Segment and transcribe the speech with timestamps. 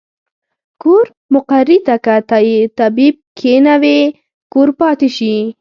[0.81, 1.03] کور
[1.33, 2.15] مقري ته کۀ
[2.79, 3.99] طبيب کښېنوې
[4.53, 5.33] کور پاتې شي